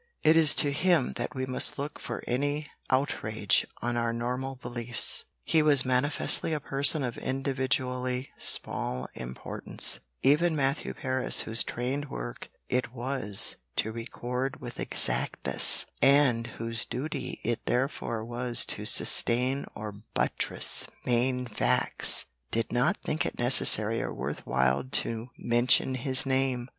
[0.23, 5.25] It is to him that we must look for any outrage on our normal beliefs.
[5.43, 12.49] He was manifestly a person of individually small importance even Matthew Paris whose trained work
[12.67, 19.91] it was to record with exactness, and whose duty it therefore was to sustain or
[20.15, 26.69] buttress main facts, did not think it necessary or worth while to mention his name.